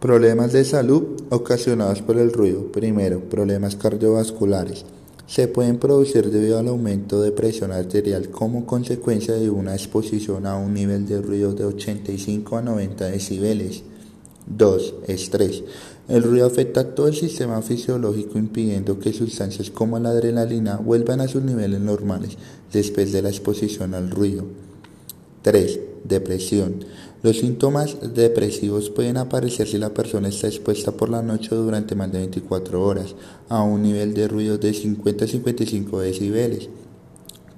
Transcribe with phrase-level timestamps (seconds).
[0.00, 2.70] Problemas de salud ocasionados por el ruido.
[2.70, 4.84] Primero, problemas cardiovasculares.
[5.26, 10.58] Se pueden producir debido al aumento de presión arterial como consecuencia de una exposición a
[10.58, 13.84] un nivel de ruido de 85 a 90 decibeles.
[14.46, 14.94] 2.
[15.08, 15.64] Estrés.
[16.08, 21.26] El ruido afecta todo el sistema fisiológico impidiendo que sustancias como la adrenalina vuelvan a
[21.26, 22.36] sus niveles normales
[22.70, 24.44] después de la exposición al ruido.
[25.40, 25.95] 3.
[26.08, 26.84] Depresión.
[27.22, 32.12] Los síntomas depresivos pueden aparecer si la persona está expuesta por la noche durante más
[32.12, 33.14] de 24 horas
[33.48, 36.68] a un nivel de ruido de 50 a 55 decibeles.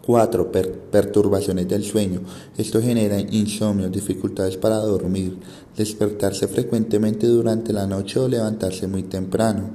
[0.06, 0.50] 4.
[0.90, 2.22] perturbaciones del sueño.
[2.56, 5.36] Esto genera insomnio, dificultades para dormir,
[5.76, 9.72] despertarse frecuentemente durante la noche o levantarse muy temprano.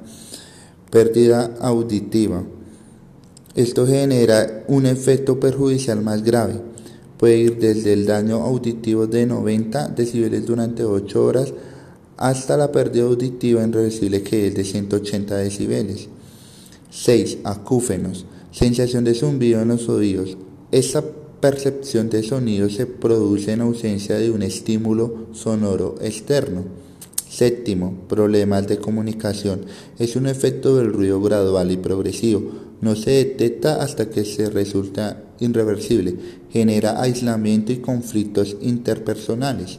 [0.90, 2.42] Pérdida auditiva.
[3.54, 6.74] Esto genera un efecto perjudicial más grave
[7.18, 11.52] puede ir desde el daño auditivo de 90 decibeles durante 8 horas
[12.16, 16.08] hasta la pérdida auditiva irreversible que es de 180 decibeles.
[16.90, 17.38] 6.
[17.44, 18.24] Acúfenos.
[18.52, 20.36] Sensación de zumbido en los oídos.
[20.70, 21.02] Esta
[21.40, 26.64] percepción de sonido se produce en ausencia de un estímulo sonoro externo.
[27.28, 29.62] Séptimo, problemas de comunicación.
[29.98, 32.63] Es un efecto del ruido gradual y progresivo.
[32.80, 36.16] No se detecta hasta que se resulta irreversible.
[36.50, 39.78] Genera aislamiento y conflictos interpersonales.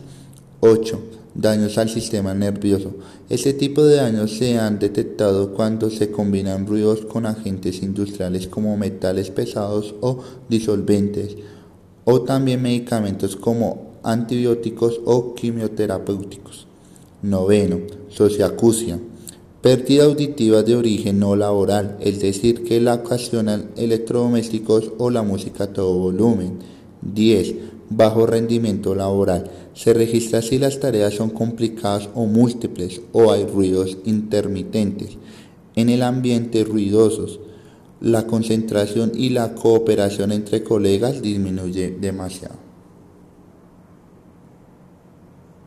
[0.61, 0.99] 8.
[1.35, 2.95] Daños al sistema nervioso.
[3.29, 8.77] Este tipo de daños se han detectado cuando se combinan ruidos con agentes industriales como
[8.77, 11.35] metales pesados o disolventes,
[12.05, 16.67] o también medicamentos como antibióticos o quimioterapéuticos.
[17.21, 18.99] Noveno, sociacusia.
[19.65, 25.63] Pérdida auditiva de origen no laboral, es decir, que la ocasionan electrodomésticos o la música
[25.63, 26.59] a todo volumen.
[27.01, 27.55] 10.
[27.89, 29.49] Bajo rendimiento laboral.
[29.73, 35.17] Se registra si las tareas son complicadas o múltiples o hay ruidos intermitentes.
[35.75, 37.39] En el ambiente ruidosos,
[38.01, 42.74] la concentración y la cooperación entre colegas disminuye demasiado.